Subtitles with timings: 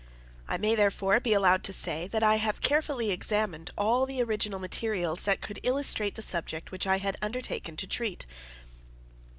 [0.47, 4.57] I may therefore be allowed to say, that I have carefully examined all the original
[4.59, 8.25] materials that could illustrate the subject which I had undertaken to treat.